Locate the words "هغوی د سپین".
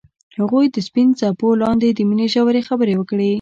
0.39-1.09